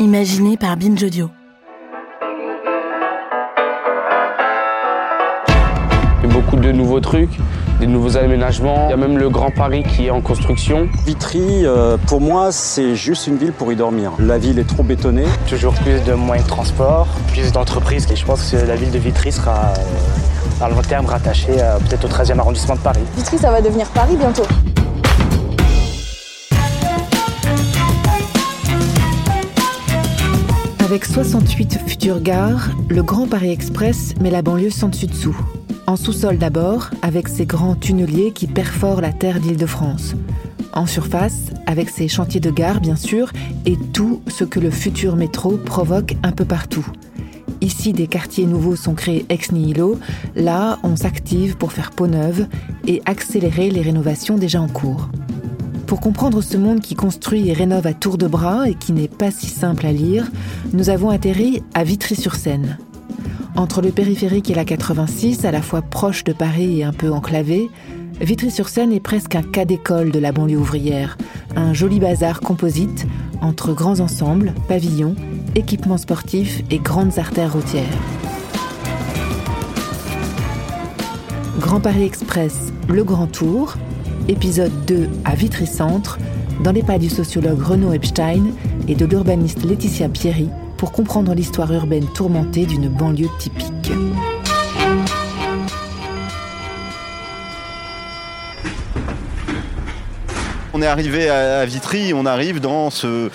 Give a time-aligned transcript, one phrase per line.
[0.00, 1.30] imaginé par Binge Audio.
[6.22, 7.36] Il y a beaucoup de nouveaux trucs,
[7.80, 8.86] des nouveaux aménagements.
[8.86, 10.88] Il y a même le Grand Paris qui est en construction.
[11.04, 14.12] Vitry, euh, pour moi, c'est juste une ville pour y dormir.
[14.20, 15.26] La ville est trop bétonnée.
[15.48, 18.06] Toujours plus de moyens de transport, plus d'entreprises.
[18.12, 21.78] Et je pense que la ville de Vitry sera, euh, à long terme, rattachée euh,
[21.78, 23.02] peut-être au 13e arrondissement de Paris.
[23.16, 24.44] Vitry, ça va devenir Paris bientôt.
[30.88, 35.38] Avec 68 futures gares, le Grand Paris Express met la banlieue sans dessus-dessous.
[35.86, 40.14] En sous-sol d'abord, avec ses grands tunneliers qui perforent la terre d'Île-de-France.
[40.72, 43.32] En surface, avec ses chantiers de gare bien sûr,
[43.66, 46.86] et tout ce que le futur métro provoque un peu partout.
[47.60, 49.98] Ici, des quartiers nouveaux sont créés ex nihilo.
[50.36, 52.46] Là, on s'active pour faire peau neuve
[52.86, 55.10] et accélérer les rénovations déjà en cours.
[55.88, 59.08] Pour comprendre ce monde qui construit et rénove à tour de bras et qui n'est
[59.08, 60.30] pas si simple à lire,
[60.74, 62.76] nous avons atterri à Vitry-sur-Seine.
[63.56, 67.10] Entre le périphérique et la 86, à la fois proche de Paris et un peu
[67.10, 67.70] enclavé,
[68.20, 71.16] Vitry-sur-Seine est presque un cas d'école de la banlieue ouvrière,
[71.56, 73.06] un joli bazar composite
[73.40, 75.16] entre grands ensembles, pavillons,
[75.54, 77.98] équipements sportifs et grandes artères routières.
[81.58, 83.76] Grand Paris Express, le Grand Tour,
[84.28, 86.18] épisode 2 à Vitry-Centre,
[86.62, 88.52] dans les pas du sociologue Renaud Epstein
[88.86, 93.92] et de l'urbaniste Laetitia Pierry pour comprendre l'histoire urbaine tourmentée d'une banlieue typique.
[100.74, 103.30] On est arrivé à Vitry, on arrive dans ce,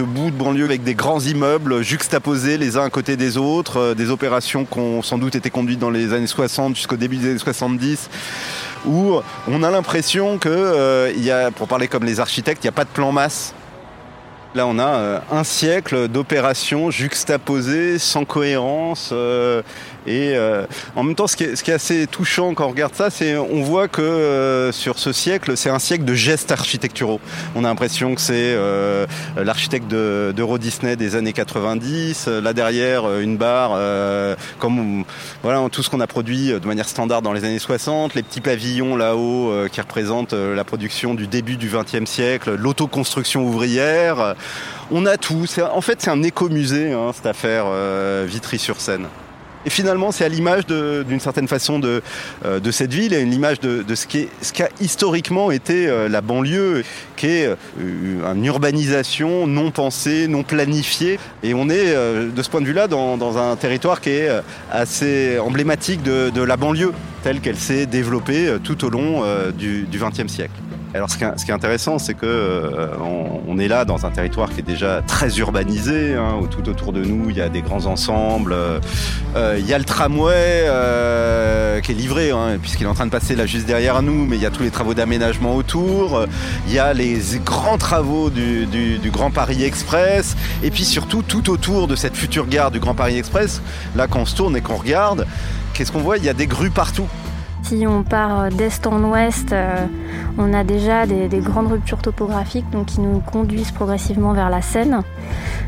[0.00, 3.94] bout de banlieue avec des grands immeubles juxtaposés les uns à côté des autres, euh,
[3.94, 7.30] des opérations qui ont sans doute été conduites dans les années 60 jusqu'au début des
[7.30, 8.10] années 70
[8.86, 12.84] où on a l'impression que, euh, pour parler comme les architectes, il n'y a pas
[12.84, 13.54] de plan masse.
[14.54, 19.12] Là, on a euh, un siècle d'opérations juxtaposées, sans cohérence.
[20.06, 23.36] Et euh, en même temps, ce qui, est, assez touchant quand on regarde ça, c'est
[23.36, 27.20] on voit que euh, sur ce siècle, c'est un siècle de gestes architecturaux.
[27.54, 29.06] On a l'impression que c'est euh,
[29.36, 32.26] l'architecte de- d'Euro Disney des années 90.
[32.28, 33.78] euh, Là derrière, une barre,
[34.58, 35.04] comme
[35.42, 38.14] voilà tout ce qu'on a produit de manière standard dans les années 60.
[38.14, 44.34] Les petits pavillons là-haut qui représentent la production du début du XXe siècle, l'autoconstruction ouvrière.
[44.90, 45.44] On a tout.
[45.72, 47.66] En fait, c'est un écomusée, hein, cette affaire
[48.26, 49.06] Vitry-sur-Seine.
[49.66, 52.00] Et finalement, c'est à l'image d'une certaine façon de,
[52.44, 56.84] euh, cette ville et une image de, ce qu'a historiquement été euh, la banlieue,
[57.16, 61.18] qui est euh, une urbanisation non pensée, non planifiée.
[61.42, 64.28] Et on est, de ce point de vue-là, dans, dans un territoire qui est
[64.70, 66.92] assez emblématique de, la banlieue,
[67.24, 69.24] telle qu'elle s'est développée tout au long
[69.56, 70.52] du XXe siècle.
[70.96, 74.62] Alors ce qui est, intéressant, c'est que euh, est là dans un territoire qui est
[74.62, 76.14] déjà très urbanisé.
[76.14, 78.54] Hein, où tout autour de nous, il y a des grands ensembles.
[78.54, 78.80] euh,
[79.36, 80.64] euh, il y a le tramway
[81.82, 84.36] qui est livré, hein, puisqu'il est en train de passer là juste derrière nous, mais
[84.36, 86.24] il y a tous les travaux d'aménagement autour.
[86.66, 90.36] Il y a les grands travaux du- du Grand Paris Express.
[90.62, 93.60] Et puis surtout, tout autour de cette future gare du Grand Paris Express,
[93.94, 95.26] là quand on se tourne et qu'on regarde,
[95.74, 96.16] qu'est-ce qu'on voit?
[96.16, 97.06] Il y a des grues partout.
[97.68, 99.86] Si on part d'est en ouest, euh,
[100.38, 104.62] on a déjà des, des grandes ruptures topographiques donc, qui nous conduisent progressivement vers la
[104.62, 105.02] Seine.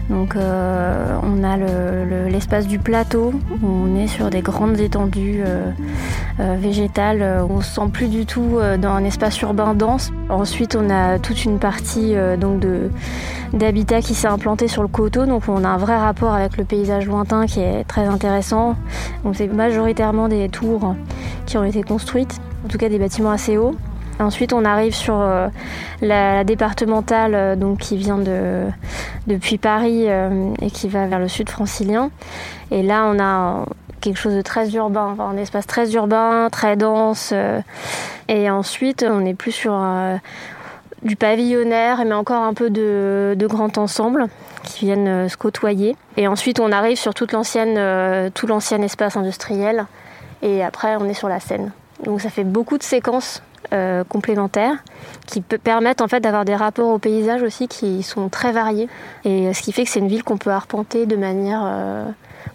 [0.08, 3.32] Donc, euh, on a le- le- l'espace du plateau
[3.62, 5.72] où on est sur des grandes étendues euh,
[6.38, 7.20] euh, végétales.
[7.20, 10.12] euh, où on se sent plus du tout euh, dans un espace urbain dense.
[10.28, 12.62] Ensuite, on a toute une partie euh, donc
[13.52, 15.26] d'habitat qui s'est implanté sur le coteau.
[15.26, 18.76] Donc, on a un vrai rapport avec le paysage lointain qui est très intéressant.
[19.24, 20.94] Donc, c'est majoritairement des tours
[21.44, 23.74] qui ont été construites, en tout cas des bâtiments assez hauts.
[24.20, 25.48] Ensuite, on arrive sur euh,
[26.00, 28.64] la, départementale euh, donc, qui vient de,
[29.28, 32.10] depuis Paris euh, et qui va vers le sud francilien.
[32.72, 33.64] Et là, on a
[34.00, 37.32] quelque chose de très urbain, un espace très urbain, très dense.
[38.28, 39.76] et ensuite, on est plus sur
[41.02, 44.26] du pavillonnaire, mais encore un peu de, de grand ensemble
[44.62, 45.96] qui viennent se côtoyer.
[46.16, 49.86] Et ensuite, on arrive sur tout l'ancien espace industriel.
[50.42, 51.72] Et après, on est sur la Seine.
[52.04, 53.42] Donc ça fait beaucoup de séquences
[53.72, 54.76] euh, complémentaires
[55.26, 58.88] qui permettent en fait d'avoir des rapports au paysage aussi qui sont très variés.
[59.24, 62.04] Et euh, ce qui fait que c'est une ville qu'on peut arpenter de manière euh,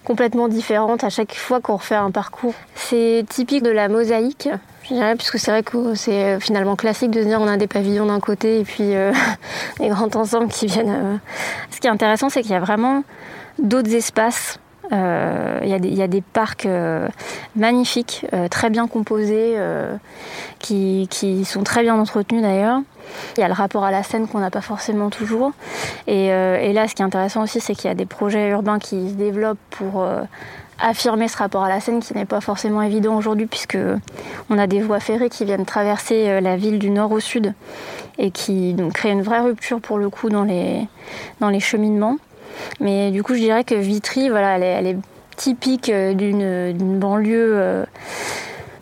[0.05, 2.53] complètement différente à chaque fois qu'on refait un parcours.
[2.73, 4.49] C'est typique de la mosaïque.
[5.17, 8.19] Puisque c'est vrai que c'est finalement classique de se dire on a des pavillons d'un
[8.19, 8.93] côté et puis
[9.79, 11.21] les grands ensembles qui viennent.
[11.71, 13.03] Ce qui est intéressant, c'est qu'il y a vraiment
[13.59, 14.59] d'autres espaces
[14.91, 17.07] euh, Il y, a des- parcs euh,
[17.55, 19.57] magnifiques, euh, très bien composés,
[20.59, 21.07] qui,
[21.45, 22.81] sont très bien entretenus d'ailleurs.
[23.37, 25.51] Il y a le rapport à la scène qu'on n'a pas forcément toujours.
[26.07, 26.29] Et,
[26.73, 29.15] là, ce qui est intéressant aussi, c'est qu'il y a des projets urbains qui se
[29.15, 30.05] développent pour
[30.79, 33.77] affirmer ce rapport à la scène qui n'est pas forcément évident aujourd'hui puisque
[34.49, 37.53] on a des voies ferrées qui viennent traverser la ville du nord au sud
[38.17, 40.87] et qui créent une vraie rupture pour le coup dans les,
[41.39, 42.17] dans les cheminements.
[42.79, 44.97] Mais du coup, je dirais que Vitry, voilà, elle est,
[45.35, 47.85] typique euh, d'une banlieue euh,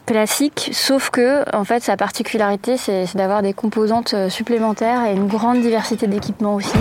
[0.06, 5.28] classique, sauf que en fait sa particularité c'est d'avoir des composantes euh, supplémentaires et une
[5.28, 6.72] grande diversité d'équipements aussi.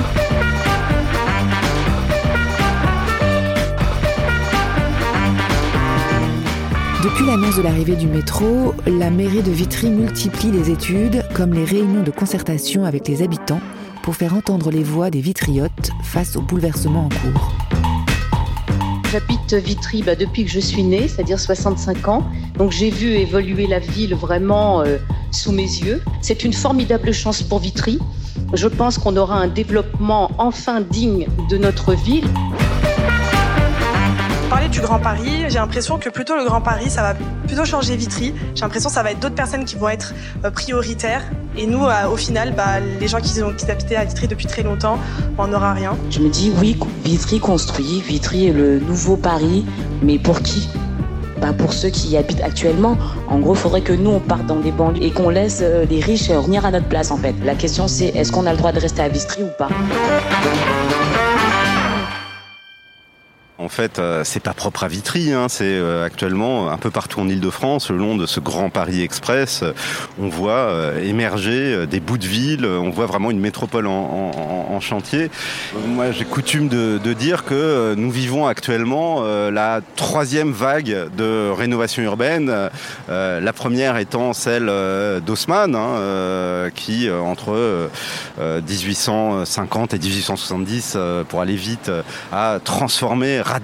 [7.03, 11.65] Depuis l'annonce de l'arrivée du métro, la mairie de Vitry multiplie les études, comme les
[11.65, 13.61] réunions de concertation avec les habitants,
[14.03, 17.53] pour faire entendre les voix des vitriotes face aux bouleversements en cours.
[19.13, 22.25] J'habite Vitry bah, depuis que je suis née, c'est-à-dire 65 ans.
[22.57, 24.99] Donc j'ai vu évoluer la ville vraiment euh,
[25.33, 26.01] sous mes yeux.
[26.21, 27.99] C'est une formidable chance pour Vitry.
[28.53, 32.27] Je pense qu'on aura un développement enfin digne de notre ville
[34.51, 37.15] parler du Grand Paris, j'ai l'impression que plutôt le Grand Paris, ça va
[37.47, 38.35] plutôt changer Vitry.
[38.57, 40.13] J'ai l'impression que ça va être d'autres personnes qui vont être
[40.45, 41.23] euh, prioritaires.
[41.57, 44.65] Et nous, euh, au final, bah, les gens qui, ont, habitaient à Vitry depuis très
[44.65, 44.99] longtemps,
[45.39, 45.97] on n'aura rien.
[46.11, 49.65] Je me dis, oui, Vitry construit, Vitry est le nouveau Paris,
[50.03, 50.69] mais pour qui?
[51.41, 52.99] Bah pour ceux qui y habitent actuellement.
[53.29, 55.87] En gros, il faudrait que nous, on parte dans des banlieues et qu'on laisse euh,
[55.89, 57.37] les riches venir à notre place, en fait.
[57.45, 59.69] La question, c'est est-ce qu'on a le droit de rester à Vitry ou pas?
[63.71, 67.29] Fait, euh, c'est pas propre à Vitry, hein, c'est euh, actuellement un peu partout en
[67.29, 69.65] Ile-de-France, le long de ce grand Paris Express,
[70.21, 75.31] on voit euh, émerger des bouts de ville, on voit vraiment une métropole en, chantier.
[75.89, 82.71] Moi, j'ai coutume de, dire que nous vivons actuellement la troisième vague de rénovation urbaine,
[83.09, 84.73] la première étant celle
[85.27, 87.91] d'Haussmann, hein, qui entre
[88.41, 90.97] 1850 et 1870,
[91.29, 91.91] pour aller vite,
[92.33, 93.60] a transformé radicalement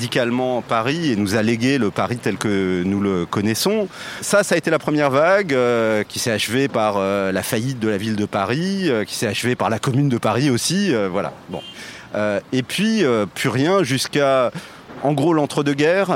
[0.68, 3.88] Paris et nous a légué le Paris tel que nous le connaissons.
[4.20, 7.78] Ça, ça a été la première vague euh, qui s'est achevée par euh, la faillite
[7.78, 10.92] de la ville de Paris, euh, qui s'est achevée par la commune de Paris aussi.
[11.10, 11.32] voilà.
[12.52, 13.04] Et puis,
[13.34, 14.50] plus rien jusqu'à
[15.02, 16.08] en gros, l'entre-deux-guerres,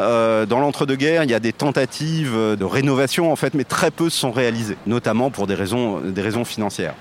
[0.47, 4.33] dans l'entre-deux-guerres, il y a des tentatives de rénovation en fait, mais très peu sont
[4.33, 6.95] réalisées, notamment pour des raisons, des raisons financières.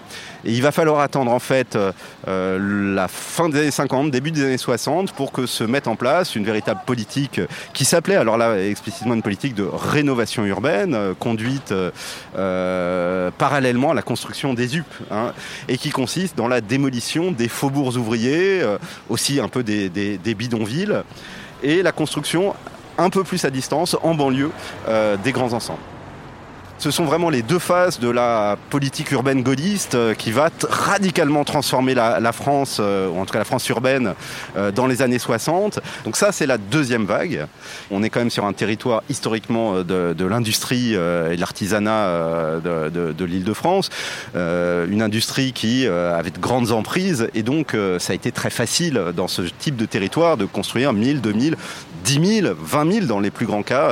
[0.45, 1.77] Et il va falloir attendre en fait
[2.27, 5.95] euh, la fin des années 50, début des années 60 pour que se mette en
[5.95, 7.41] place une véritable politique
[7.73, 11.73] qui s'appelait, alors là explicitement une politique de rénovation urbaine, euh, conduite
[12.37, 15.33] euh, parallèlement à la construction des UP, hein,
[15.67, 18.61] et qui consiste dans la démolition des faubourgs ouvriers,
[19.09, 21.03] aussi un peu des, des, bidonvilles,
[21.63, 22.55] et la construction
[22.97, 24.51] un peu plus à distance, en banlieue,
[25.23, 25.79] des grands ensembles.
[26.79, 31.43] Ce sont vraiment les deux phases de la politique urbaine gaulliste euh, qui va radicalement
[31.43, 34.13] transformer la, France, euh, ou en tout cas la France urbaine,
[34.55, 35.81] euh, dans les années 60.
[36.05, 37.47] Donc ça, c'est la deuxième vague.
[37.91, 40.95] On est quand même sur un territoire historiquement de, l'industrie et
[41.35, 43.89] de l'artisanat de, l'île de France.
[44.35, 49.27] une industrie qui avait de grandes emprises et donc ça a été très facile dans
[49.27, 51.55] ce type de territoire de construire 1000, 2000,
[52.05, 53.89] 10 000, 20 000 dans les plus grands cas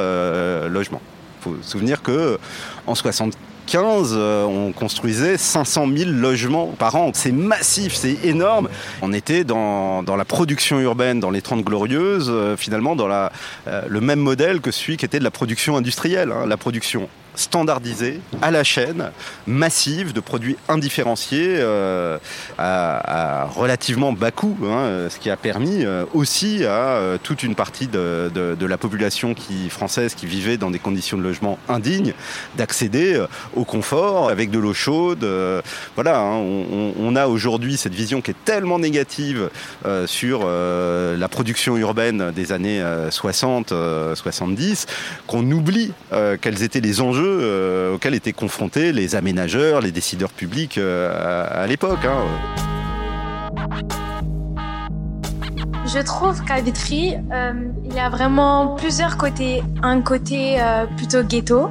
[0.67, 1.01] logements
[1.47, 2.39] faut se souvenir que
[2.85, 7.11] en 75, euh, on construisait 500 000 logements par an.
[7.13, 8.69] C'est massif, c'est énorme.
[9.01, 13.29] On était dans, la production urbaine, dans les 30 glorieuses, euh, finalement dans euh,
[13.87, 16.31] le même modèle que celui qui était de la production industrielle.
[16.31, 16.45] Hein.
[16.47, 19.11] la production standardisée, à la chaîne,
[19.45, 22.17] massive, de produits indifférenciés euh,
[22.57, 27.55] à, relativement bas coût, hein, ce qui a permis euh, aussi à euh, toute une
[27.55, 32.13] partie de, la population qui, française qui vivait dans des conditions de logement indignes
[32.57, 33.23] d'accéder
[33.55, 35.25] au confort avec de l'eau chaude.
[35.95, 36.41] voilà, hein,
[36.99, 39.49] on, a aujourd'hui cette vision qui est tellement négative
[40.05, 44.85] sur la production urbaine des années 60-70
[45.27, 45.93] qu'on oublie
[46.41, 51.67] quels étaient les enjeux euh, auxquels étaient confrontés les aménageurs, les décideurs publics euh, à,
[51.67, 52.05] l'époque.
[52.05, 52.23] Hein.
[55.85, 57.53] Je trouve qu'à Vitry, euh,
[57.85, 59.63] il y a vraiment plusieurs côtés.
[59.83, 60.57] Un côté
[60.97, 61.69] plutôt ghetto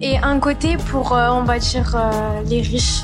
[0.00, 1.96] et un côté pour, on va dire,
[2.46, 3.02] les riches.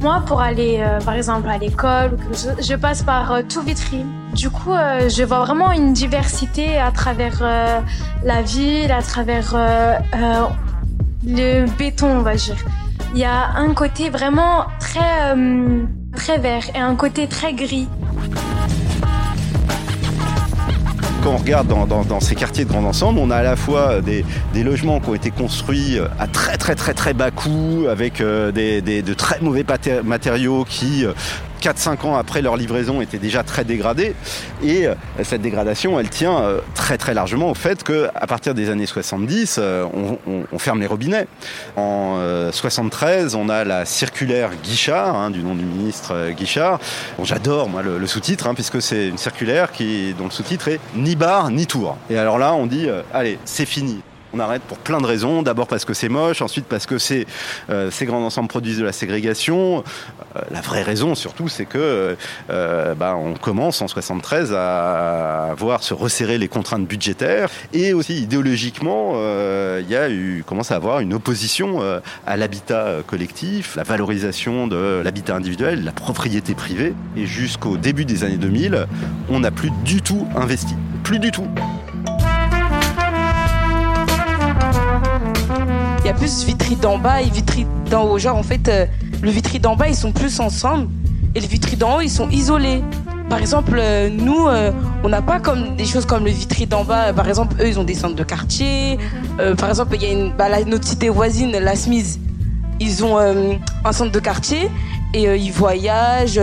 [0.00, 4.04] Moi, pour aller, par exemple, à l'école, je, passe par tout Vitry.
[4.34, 7.80] Du coup, euh, je vois vraiment une diversité à travers euh,
[8.22, 9.96] la ville, à travers euh,
[11.26, 12.56] le béton, on va dire.
[13.12, 15.34] Il y a un côté vraiment très,
[16.14, 17.88] très vert et un côté très gris.
[21.24, 24.24] Quand on regarde dans, ces quartiers de grand ensemble, on a à la fois des,
[24.54, 29.14] logements qui ont été construits à très très très très bas coût, avec des, de
[29.14, 29.66] très mauvais
[30.04, 31.04] matériaux qui
[31.60, 34.14] 4-5 ans après leur livraison étaient déjà très dégradés.
[34.62, 38.86] Et euh, cette dégradation, elle tient euh, très largement au fait qu'à partir des années
[38.86, 39.86] 70, euh,
[40.52, 41.26] on, ferme les robinets.
[41.76, 42.18] En
[42.52, 46.78] 73, on a la circulaire Guichard, hein, du nom du ministre Guichard.
[47.22, 51.16] J'adore moi le, sous-titre, hein, puisque c'est une circulaire qui, dont le sous-titre est Ni
[51.16, 51.96] bar ni tour.
[52.10, 54.02] Et alors là, on dit, allez, c'est fini.
[54.32, 55.42] On arrête pour plein de raisons.
[55.42, 56.96] D'abord parce que c'est moche, ensuite parce que
[57.70, 59.82] euh, ces grands ensembles produisent de la ségrégation.
[60.36, 62.16] Euh, la vraie raison surtout, c'est que
[62.50, 68.22] euh, bah, on commence en 73 à voir se resserrer les contraintes budgétaires et aussi
[68.22, 69.14] idéologiquement,
[69.80, 70.08] il y a
[70.46, 71.80] commence à avoir une opposition
[72.26, 76.94] à l'habitat collectif, la valorisation de l'habitat individuel, la propriété privée.
[77.16, 78.86] Et jusqu'au début des années 2000,
[79.28, 81.46] on n'a plus du tout investi, plus du tout.
[86.20, 88.18] Plus Vitry d'en bas et Vitry d'en haut.
[88.18, 88.84] Genre, en fait, euh,
[89.22, 90.88] le Vitry d'en bas, ils sont plus ensemble
[91.34, 92.84] et le Vitry d'en haut, ils sont isolés.
[93.30, 94.70] Par exemple, euh, nous, euh,
[95.02, 97.14] on n'a pas comme des choses comme le Vitry d'en bas.
[97.14, 98.98] Par exemple, eux, ils ont des centres de quartier.
[99.56, 102.20] par exemple, il y a une, bah, notre cité voisine, la Smise.
[102.80, 104.70] Ils ont un centre de quartier
[105.14, 106.40] et ils voyagent,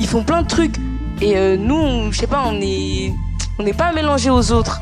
[0.00, 0.74] ils font plein de trucs.
[1.20, 3.12] Et nous, je sais pas, on est,
[3.60, 4.80] on n'est pas mélangés aux autres.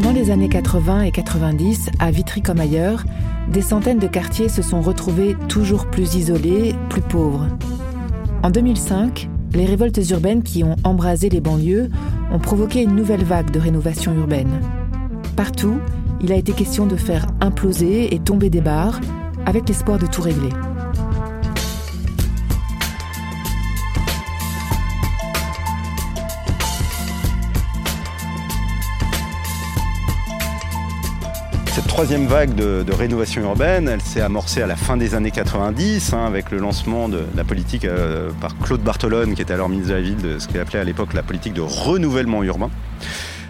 [0.00, 3.02] Pendant les années 80 et 90, à Vitry comme ailleurs,
[3.52, 7.48] des centaines de quartiers se sont retrouvés toujours plus isolés, plus pauvres.
[8.44, 11.90] En 2005, les révoltes urbaines qui ont embrasé les banlieues
[12.30, 14.60] ont provoqué une nouvelle vague de rénovation urbaine.
[15.34, 15.80] Partout,
[16.20, 19.00] il a été question de faire imploser et tomber des bars,
[19.46, 20.50] avec l'espoir de tout régler.
[31.98, 36.26] Troisième vague de, rénovation urbaine, elle s'est amorcée à la fin des années 90 hein,
[36.26, 39.96] avec le lancement de la politique euh, par Claude Bartolone, qui était alors ministre de
[39.96, 42.70] la Ville, de ce qu'il appelait à l'époque la politique de renouvellement urbain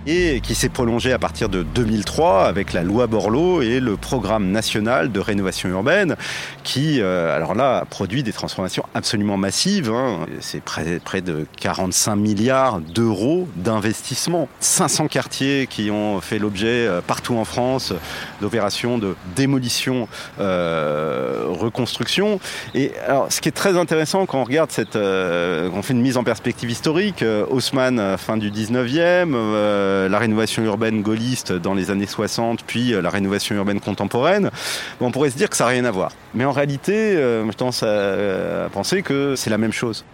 [0.07, 4.51] et qui s'est prolongé à partir de 2003 avec la loi Borloo et le programme
[4.51, 6.17] national de rénovation urbaine
[6.65, 9.91] qui, euh, alors là, produit des transformations absolument massives.
[9.91, 10.27] Hein.
[10.41, 14.49] C'est près, de 45 milliards d'euros d'investissement.
[14.61, 17.93] 500 quartiers qui ont fait l'objet euh, partout en France
[18.41, 20.09] d'opérations de démolition,
[20.41, 22.41] euh, reconstruction.
[22.75, 26.17] Et alors, ce qui est très intéressant quand on regarde cette, on fait une mise
[26.17, 32.07] en perspective historique, Haussmann, fin du 19e, euh, la rénovation urbaine gaulliste dans les années
[32.07, 34.51] 60, puis euh, la rénovation urbaine contemporaine,
[35.01, 36.13] on pourrait se dire que ça n'a rien à voir.
[36.35, 40.05] Mais en réalité, euh, je tendance à penser que c'est la même chose.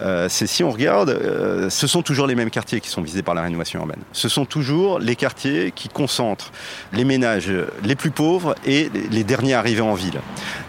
[0.00, 3.22] Euh, c'est si on regarde, euh, ce sont toujours les mêmes quartiers qui sont visés
[3.22, 4.00] par la rénovation urbaine.
[4.12, 6.52] Ce sont toujours les quartiers qui concentrent
[6.92, 7.50] les ménages
[7.84, 10.20] les plus pauvres et les derniers arrivés en ville.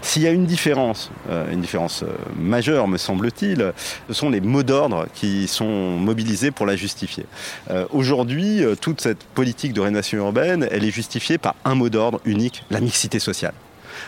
[0.02, 2.04] S'il y a une différence, euh, une différence
[2.38, 3.74] majeure me semble-t-il,
[4.08, 7.26] ce sont les mots d'ordre qui sont mobilisés pour la justifier.
[7.92, 12.64] Aujourd'hui, toute cette politique de rénovation urbaine, elle est justifiée par un mot d'ordre unique,
[12.70, 13.54] la mixité sociale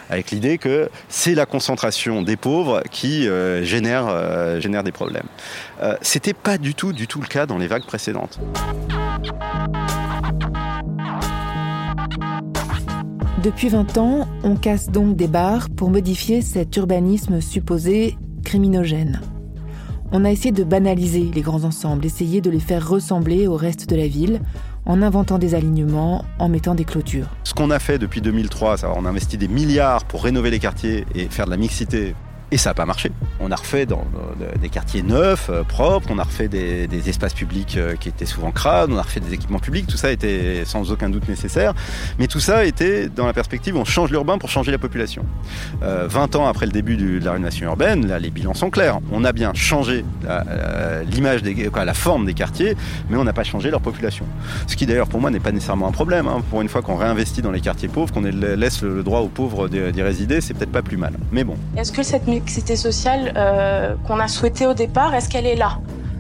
[0.09, 5.27] avec l'idée que c'est la concentration des pauvres qui euh, génère, euh, génère des problèmes.
[5.81, 8.39] Euh, C'était pas du tout, le cas dans les vagues précédentes.
[13.43, 19.21] Depuis 20 ans, on casse donc des bars pour modifier cet urbanisme supposé criminogène.
[20.11, 23.89] On a essayé de banaliser les grands ensembles, essayer de les faire ressembler au reste
[23.89, 24.39] de la ville,
[24.85, 27.27] en inventant des alignements, en mettant des clôtures.
[27.43, 31.05] Ce qu'on a fait depuis 2003, on a investi des milliards pour rénover les quartiers
[31.13, 32.15] et faire de la mixité
[32.51, 33.11] et ça n'a pas marché.
[33.39, 34.05] On a refait dans,
[34.61, 38.51] des quartiers neufs, euh, propres, on a refait des, espaces publics euh, qui étaient souvent
[38.51, 41.73] crades, on a refait des équipements publics, tout ça était sans aucun doute nécessaire.
[42.19, 45.25] Mais tout ça était dans la perspective, on change l'urbain pour changer la population.
[45.81, 48.99] 20 euh, ans après le début de la rénovation urbaine, là les bilans sont clairs.
[49.11, 50.03] On a bien changé
[51.11, 52.75] l'image, des, la forme des quartiers,
[53.09, 54.25] mais on n'a pas changé leur population.
[54.67, 56.27] Ce qui d'ailleurs pour moi n'est pas nécessairement un problème.
[56.27, 56.41] Hein.
[56.49, 59.67] Pour une fois qu'on réinvestit dans les quartiers pauvres, qu'on laisse le droit aux pauvres
[59.67, 61.13] d'y résider, c'est peut-être pas plus mal.
[61.31, 61.55] Mais bon.
[61.75, 65.79] Est-ce que cette mixité sociale euh, qu'on a souhaitée au départ, est-ce qu'elle est là?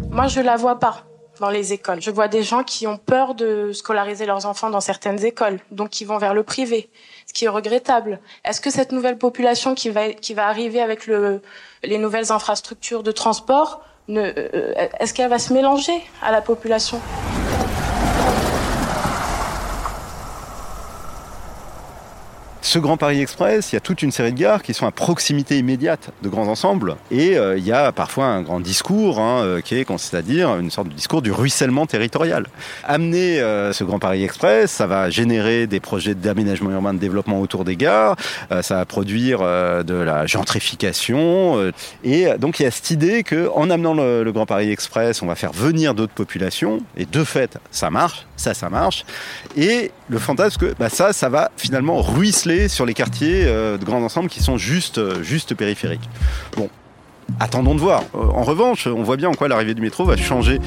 [0.09, 1.03] Moi, je la vois pas
[1.39, 2.01] dans les écoles.
[2.01, 5.89] Je vois des gens qui ont peur de scolariser leurs enfants dans certaines écoles, donc
[5.89, 6.89] qui vont vers le privé,
[7.27, 8.19] ce qui est regrettable.
[8.43, 11.41] Est-ce que cette nouvelle population qui va qui va arriver avec le,
[11.83, 16.99] les nouvelles infrastructures de transport, euh, est-ce qu'elle va se mélanger à la population?
[22.61, 24.91] Ce Grand Paris Express, il y a toute une série de gares qui sont à
[24.91, 26.95] proximité immédiate de grands ensembles.
[27.11, 30.71] Et euh, il y a parfois un grand discours hein, euh, qui est, c'est-à-dire une
[30.71, 32.47] sorte de discours du ruissellement territorial.
[32.83, 37.39] Amener euh, ce Grand Paris Express, ça va générer des projets d'aménagement urbain de développement
[37.39, 38.15] autour des gares,
[38.61, 41.71] ça va produire de la gentrification.
[42.03, 45.27] et donc il y a cette idée qu'en amenant le, le Grand Paris Express, on
[45.27, 46.79] va faire venir d'autres populations.
[46.97, 49.05] Et de fait, ça marche, ça, ça marche.
[49.55, 53.85] Et le fantasme que bah, ça, ça va finalement ruisseler sur les quartiers euh, de
[53.85, 56.09] grands ensembles qui sont juste, euh, juste périphériques.
[56.55, 56.69] Bon,
[57.39, 58.03] attendons de voir.
[58.15, 60.59] Euh, en revanche, on voit bien en quoi l'arrivée du métro va changer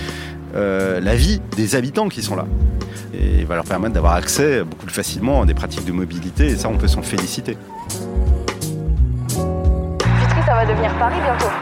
[0.53, 2.45] la vie des habitants qui sont là.
[3.15, 6.57] Et va leur permettre d'avoir accès beaucoup plus facilement à des pratiques de mobilité, et
[6.57, 7.57] ça, on peut s'en féliciter.
[9.29, 11.53] Vitry, ça va devenir Paris bientôt.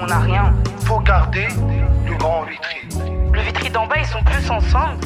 [0.00, 0.54] On n'a rien.
[0.84, 1.48] Faut garder
[2.08, 3.00] le grand Vitry.
[3.32, 5.00] Le Vitry d'en bas, ils sont plus ensemble.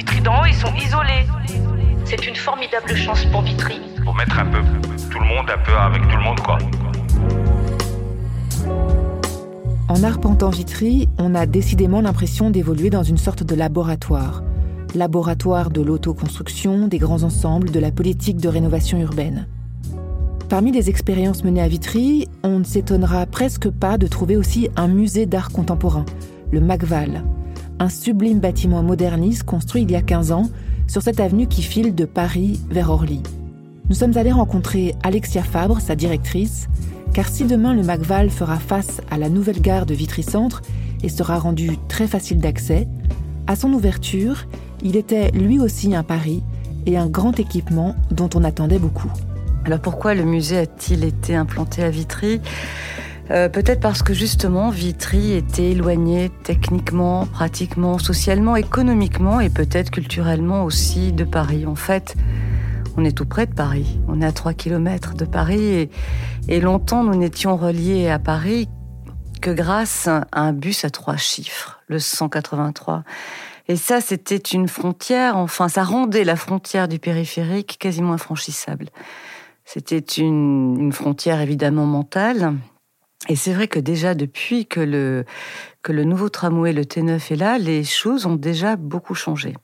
[0.00, 1.26] Vitry d'en haut, ils sont isolés.
[2.06, 3.82] C'est une formidable chance pour Vitry.
[4.02, 4.60] Faut mettre un peu
[5.10, 6.56] tout le monde un peu avec tout le monde, quoi.
[9.88, 14.42] En arpentant Vitry, on a décidément l'impression d'évoluer dans une sorte de laboratoire.
[14.94, 19.48] Laboratoire de l'autoconstruction, des grands ensembles, de la politique de rénovation urbaine.
[20.48, 24.88] Parmi les expériences menées à Vitry, on ne s'étonnera presque pas de trouver aussi un
[24.88, 26.06] musée d'art contemporain,
[26.52, 27.22] le Macval,
[27.80, 30.50] un sublime bâtiment moderniste construit il y a 15 ans
[30.86, 33.22] sur cette avenue qui file de Paris vers Orly.
[33.88, 36.68] Nous sommes allés rencontrer Alexia Fabre, sa directrice,
[37.14, 40.60] car si demain le Macval fera face à la nouvelle gare de Vitry-Centre
[41.02, 42.86] et sera rendu très facile d'accès,
[43.46, 44.46] à son ouverture,
[44.82, 46.42] il était lui aussi un pari
[46.84, 49.10] et un grand équipement dont on attendait beaucoup.
[49.64, 52.40] Alors pourquoi le musée a-t-il été implanté à Vitry?
[53.30, 60.64] Euh, peut-être parce que justement Vitry était éloigné techniquement, pratiquement, socialement, économiquement et peut-être culturellement
[60.64, 61.64] aussi de Paris.
[61.64, 62.16] En fait,
[62.96, 64.00] on est tout près de Paris.
[64.08, 65.88] On est à 3 km de Paris
[66.48, 68.68] et, longtemps nous n'étions reliés à Paris
[69.40, 73.04] que grâce à un bus à trois chiffres, le 183.
[73.68, 78.88] Et ça, c'était une frontière, enfin, ça rendait la frontière du périphérique quasiment infranchissable.
[79.64, 82.54] C'était une frontière évidemment mentale,
[83.28, 85.24] et c'est vrai que déjà depuis que le,
[85.82, 89.54] que le nouveau tramway, le T9 est là, les choses ont déjà beaucoup changé.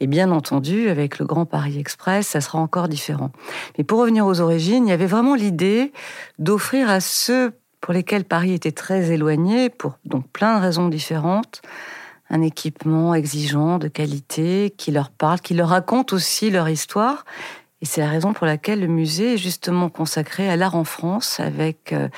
[0.00, 3.30] Et bien entendu, avec le Grand Paris Express, ça sera encore différent.
[3.78, 5.92] Mais pour revenir aux origines, il y avait vraiment l'idée
[6.38, 11.62] d'offrir à ceux pour lesquels Paris était très éloigné, pour donc plein de raisons différentes,
[12.30, 17.24] un équipement exigeant, de qualité, qui leur parle, qui leur raconte aussi leur histoire.
[17.82, 21.40] Et c'est la raison pour laquelle le musée est justement consacré à l'art en France,
[21.40, 22.08] avec euh,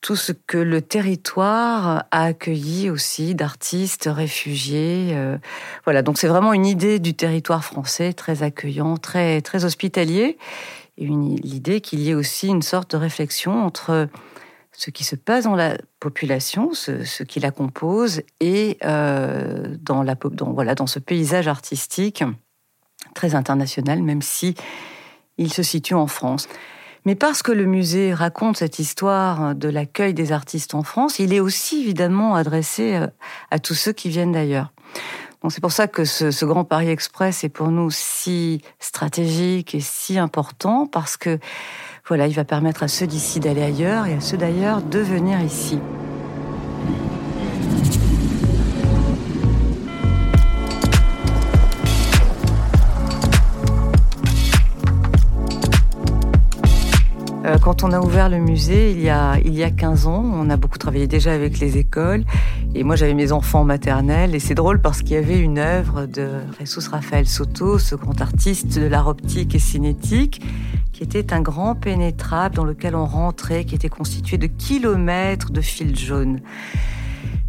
[0.00, 5.10] tout ce que le territoire a accueilli aussi d'artistes réfugiés.
[5.12, 5.36] Euh,
[5.84, 10.38] voilà, donc c'est vraiment une idée du territoire français très accueillant, très très hospitalier,
[10.96, 14.08] et l'idée qu'il y ait aussi une sorte de réflexion entre
[14.72, 20.14] ce qui se passe dans la population, ce, qui la compose, et euh, dans, la,
[20.14, 22.24] dans, voilà, dans ce paysage artistique
[23.14, 24.54] très international, même si
[25.36, 26.48] il se situe en France.
[27.04, 31.32] Mais parce que le musée raconte cette histoire de l'accueil des artistes en France, il
[31.32, 33.06] est aussi évidemment adressé euh,
[33.50, 34.72] à tous ceux qui viennent d'ailleurs.
[35.48, 39.80] C'est pour ça que ce, ce, Grand Paris Express est pour nous si stratégique et
[39.80, 41.38] si important parce que
[42.06, 45.40] voilà, il va permettre à ceux d'ici d'aller ailleurs et à ceux d'ailleurs de venir
[45.40, 45.78] ici.
[57.62, 60.50] Quand on a ouvert le musée il y, a, il y a 15 ans, on
[60.50, 62.24] a beaucoup travaillé déjà avec les écoles.
[62.74, 64.34] Et moi, j'avais mes enfants maternels.
[64.34, 68.20] Et c'est drôle parce qu'il y avait une œuvre de Jesus Raphaël Soto, ce grand
[68.20, 70.42] artiste de l'art optique et cinétique,
[70.92, 75.60] qui était un grand pénétrable dans lequel on rentrait, qui était constitué de kilomètres de
[75.60, 76.40] fils jaunes.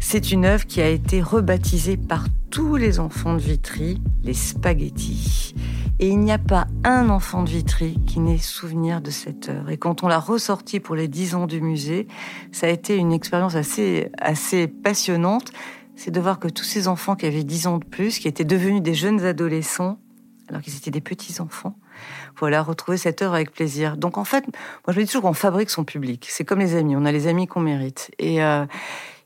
[0.00, 5.54] C'est une œuvre qui a été rebaptisée par tous les enfants de Vitry les spaghettis.
[6.02, 9.70] Et il n'y a pas un enfant de Vitry qui n'ait souvenir de cette œuvre.
[9.70, 12.08] Et quand on l'a ressortie pour les 10 ans du musée,
[12.50, 15.52] ça a été une expérience assez, assez passionnante.
[15.94, 18.42] C'est de voir que tous ces enfants qui avaient 10 ans de plus, qui étaient
[18.42, 20.00] devenus des jeunes adolescents,
[20.48, 21.76] alors qu'ils étaient des petits enfants,
[22.36, 23.96] voilà, retrouver cette œuvre avec plaisir.
[23.96, 26.26] Donc en fait, moi je me dis toujours qu'on fabrique son public.
[26.28, 28.10] C'est comme les amis, on a les amis qu'on mérite.
[28.18, 28.66] Et, euh,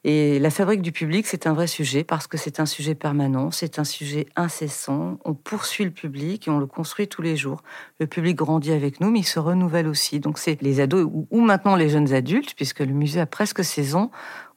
[0.08, 3.50] et la fabrique du public, c'est un vrai sujet parce que c'est un sujet permanent,
[3.50, 5.18] c'est un sujet incessant.
[5.24, 7.64] On poursuit le public et on le construit tous les jours.
[7.98, 10.20] Le public grandit avec nous, mais il se renouvelle aussi.
[10.20, 13.96] Donc c'est les ados ou, maintenant les jeunes adultes, puisque le musée a presque 16
[13.96, 14.12] ans,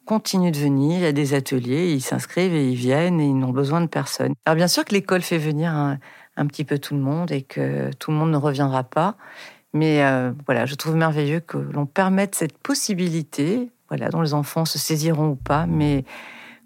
[0.05, 3.37] continuent de venir, il y a des ateliers, ils s'inscrivent et ils viennent et ils
[3.37, 4.35] n'ont besoin de personne.
[4.45, 5.97] Alors bien sûr que l'école fait venir un,
[6.45, 9.17] petit peu tout le monde et que tout le monde ne reviendra pas.
[9.73, 14.65] Mais euh, voilà, je trouve merveilleux que l'on permette cette possibilité, voilà, dont les enfants
[14.65, 16.05] se saisiront ou pas, mais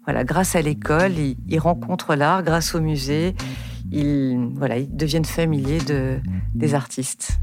[0.04, 3.34] voilà, grâce à l'école, ils, rencontrent l'art, grâce au musée,
[3.90, 6.18] ils, voilà, ils deviennent familiers de,
[6.54, 7.38] des artistes.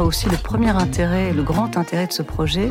[0.00, 2.70] Aussi le premier intérêt, le grand intérêt de ce projet,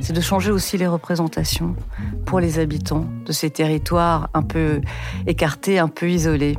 [0.00, 1.76] c'est de changer aussi les représentations
[2.24, 4.80] pour les habitants de ces territoires un peu
[5.26, 6.58] écartés, un peu isolés.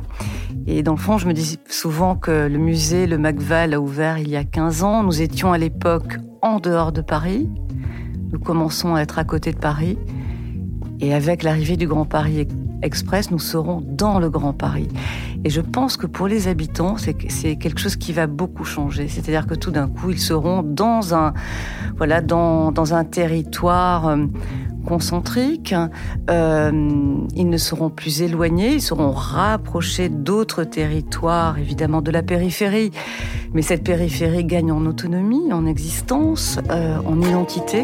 [0.66, 4.18] Et dans le fond, je me dis souvent que le musée, le Macval, a ouvert
[4.18, 5.02] il y a 15 ans.
[5.02, 7.50] Nous étions à l'époque en dehors de Paris.
[8.32, 9.98] Nous commençons à être à côté de Paris.
[11.00, 12.38] Et avec l'arrivée du Grand Paris
[12.84, 14.88] Express, nous serons dans le Grand Paris.
[15.42, 19.08] Et je pense que pour les habitants, c'est quelque chose qui va beaucoup changer.
[19.08, 21.32] C'est-à-dire que tout d'un coup, ils seront dans un,
[21.96, 24.26] voilà, dans, dans un territoire euh,
[24.86, 25.74] concentrique.
[26.30, 26.70] Euh,
[27.34, 32.90] ils ne seront plus éloignés, ils seront rapprochés d'autres territoires, évidemment de la périphérie.
[33.54, 37.82] Mais cette périphérie gagne en autonomie, en existence, euh, en identité.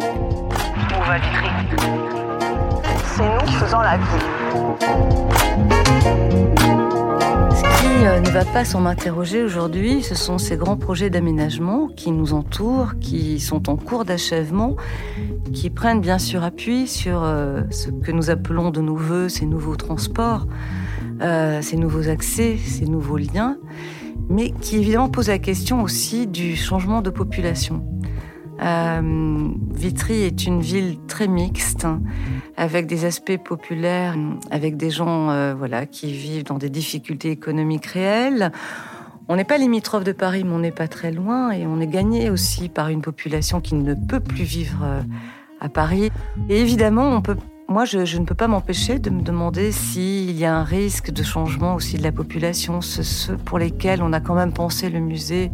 [3.21, 4.05] C'est nous faisons la vie.
[7.55, 11.89] Ce qui euh, ne va pas sans m'interroger aujourd'hui, ce sont ces grands projets d'aménagement
[11.89, 14.75] qui nous entourent, qui sont en cours d'achèvement,
[15.53, 19.45] qui prennent bien sûr appui sur euh, ce que nous appelons de nos voeux ces
[19.45, 20.47] nouveaux transports,
[21.21, 23.59] euh, ces nouveaux accès, ces nouveaux liens,
[24.31, 27.85] mais qui évidemment posent la question aussi du changement de population.
[28.63, 31.87] Euh, Vitry est une ville très mixte,
[32.57, 34.15] avec des aspects populaires,
[34.51, 38.53] avec des gens euh, voilà, qui vivent dans des difficultés économiques réelles.
[39.29, 41.87] On n'est pas limitrophe de Paris, mais on n'est pas très loin, et on est
[41.87, 45.01] gagné aussi par une population qui ne peut plus vivre euh,
[45.61, 46.11] à Paris.
[46.49, 47.23] Et évidemment,
[47.69, 51.23] moi, je, ne peux pas m'empêcher de me demander s'il y a un risque de
[51.23, 55.51] changement aussi de la population, ceux pour lesquels on a quand même pensé le musée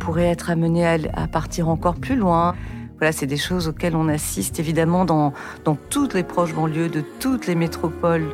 [0.00, 2.56] pourrait être amené à, partir encore plus loin.
[2.98, 5.32] Voilà, c'est des choses auxquelles on assiste évidemment dans,
[5.64, 8.26] dans toutes les proches banlieues de toutes les métropoles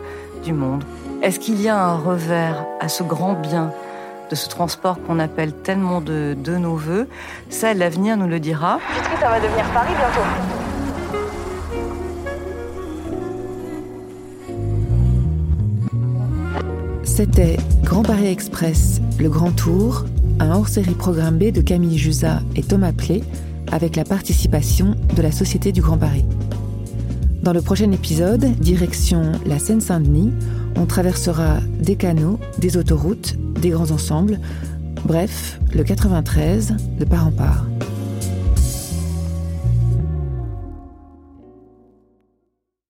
[0.43, 0.83] du monde.
[1.23, 3.73] Est-ce qu'il y a un revers à ce grand bien
[4.31, 7.09] de ce transport qu'on appelle tellement de, de nos voeux?
[7.51, 8.79] Ça, l'avenir nous le dira.
[8.79, 10.57] que ça va devenir Paris bientôt.
[17.17, 20.05] C'était Grand Paris Express, le Grand Tour,
[20.41, 23.23] un hors-série programme B de Camille Jusa et Thomas Plé,
[23.73, 26.25] avec la participation de la Société du Grand Paris.
[27.43, 30.33] Dans le prochain épisode, direction la Seine-Saint-Denis,
[30.77, 34.41] on traversera des canaux, des autoroutes, des grands ensembles,
[35.05, 37.67] bref, le 93 de part en part.